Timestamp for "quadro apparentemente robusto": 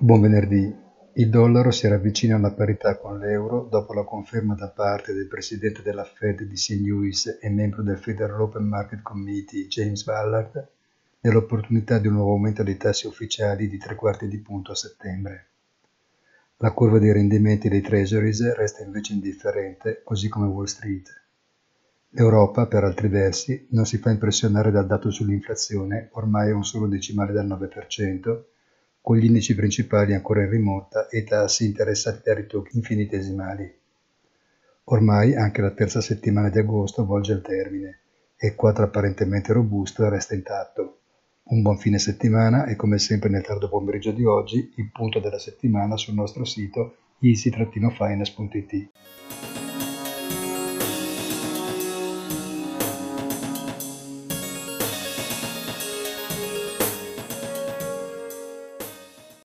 38.54-40.08